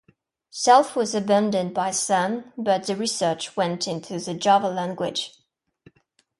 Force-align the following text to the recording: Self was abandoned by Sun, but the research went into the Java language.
Self 0.49 0.95
was 0.95 1.13
abandoned 1.13 1.75
by 1.75 1.91
Sun, 1.91 2.53
but 2.57 2.87
the 2.87 2.95
research 2.95 3.55
went 3.55 3.87
into 3.87 4.17
the 4.17 4.33
Java 4.33 4.69
language. 4.69 5.35